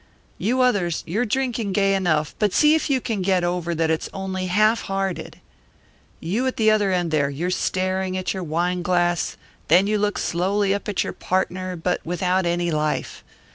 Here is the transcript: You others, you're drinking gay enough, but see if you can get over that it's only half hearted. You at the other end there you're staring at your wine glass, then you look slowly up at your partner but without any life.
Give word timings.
You 0.39 0.61
others, 0.61 1.03
you're 1.05 1.25
drinking 1.27 1.73
gay 1.73 1.93
enough, 1.93 2.33
but 2.39 2.53
see 2.53 2.73
if 2.73 2.89
you 2.89 2.99
can 2.99 3.21
get 3.21 3.43
over 3.43 3.75
that 3.75 3.91
it's 3.91 4.09
only 4.15 4.47
half 4.47 4.81
hearted. 4.89 5.39
You 6.19 6.47
at 6.47 6.57
the 6.57 6.71
other 6.71 6.91
end 6.91 7.11
there 7.11 7.29
you're 7.29 7.51
staring 7.51 8.17
at 8.17 8.33
your 8.33 8.41
wine 8.41 8.81
glass, 8.81 9.37
then 9.67 9.85
you 9.85 9.99
look 9.99 10.17
slowly 10.17 10.73
up 10.73 10.89
at 10.89 11.03
your 11.03 11.13
partner 11.13 11.75
but 11.75 12.03
without 12.03 12.47
any 12.47 12.71
life. 12.71 13.23